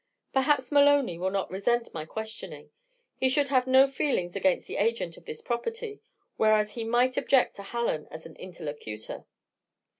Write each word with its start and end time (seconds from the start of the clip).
Perhaps 0.33 0.71
Maloney 0.71 1.19
will 1.19 1.29
not 1.29 1.51
resent 1.51 1.93
my 1.93 2.05
questioning; 2.07 2.71
he 3.17 3.29
should 3.29 3.49
have 3.49 3.67
no 3.67 3.85
feelings 3.85 4.35
against 4.35 4.65
the 4.67 4.77
agent 4.77 5.15
of 5.15 5.25
this 5.25 5.41
property, 5.41 6.01
whereas 6.37 6.71
he 6.71 6.83
might 6.83 7.17
object 7.17 7.55
to 7.57 7.61
Hallen 7.61 8.07
as 8.09 8.25
an 8.25 8.35
interlocutor." 8.37 9.25